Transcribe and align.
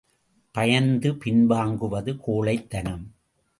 பயந்து 0.55 1.11
பின்வாங்குவது 1.11 2.17
கோழைத்தனம். 2.27 3.05